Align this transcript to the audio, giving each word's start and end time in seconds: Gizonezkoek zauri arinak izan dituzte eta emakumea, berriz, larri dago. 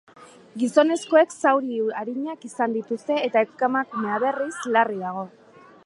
Gizonezkoek 0.61 1.35
zauri 1.41 1.77
arinak 2.01 2.49
izan 2.51 2.73
dituzte 2.79 3.19
eta 3.27 3.45
emakumea, 3.71 4.19
berriz, 4.27 4.53
larri 4.77 5.01
dago. 5.05 5.29